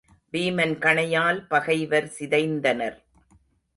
[0.33, 2.97] வீமன் கணையால் பகைவர் சிதைந்தனர்.